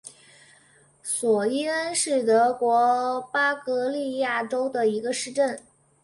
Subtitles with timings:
[1.03, 5.61] 索伊恩是德国巴伐利亚州的一个市镇。